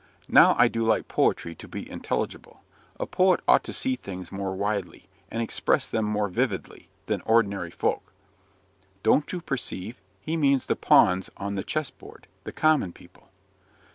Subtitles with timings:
[0.27, 2.63] "Now I do like poetry to be intelligible.
[2.99, 7.69] A poet ought to see things more widely, and express them more vividly, than ordinary
[7.69, 8.11] folk."
[9.03, 13.29] "Don't you perceive he means the pawns on the chess board the common people."